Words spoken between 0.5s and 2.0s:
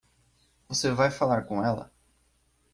Você vai falar com ela?